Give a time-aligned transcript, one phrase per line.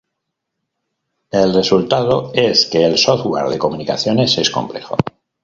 [1.29, 4.97] El resultado es que el software de comunicaciones es complejo.